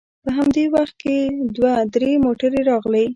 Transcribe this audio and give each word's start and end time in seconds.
په 0.23 0.29
همدې 0.37 0.63
وخت 0.75 0.95
کې 1.03 1.15
دوې 1.55 1.75
درې 1.93 2.11
موټرې 2.23 2.61
راغلې. 2.69 3.05